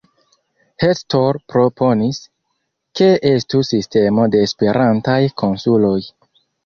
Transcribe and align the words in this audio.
Hector 0.83 1.37
proponis, 1.53 2.19
ke 3.01 3.09
estu 3.33 3.61
sistemo 3.69 4.27
de 4.37 4.43
Esperantaj 4.47 5.23
konsuloj. 5.43 5.99